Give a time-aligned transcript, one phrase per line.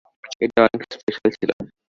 [0.41, 1.53] এটা অনেক স্পেশাল ছিলো।